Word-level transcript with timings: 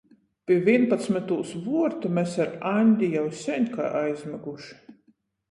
Pi 0.51 0.55
vīnpadsmytūs 0.69 1.51
vuortu 1.65 2.11
mes 2.15 2.33
ar 2.47 2.49
Aņdi 2.71 3.11
jau 3.17 3.27
seņ 3.43 3.69
kai 3.77 3.93
aizmyguši. 4.03 4.83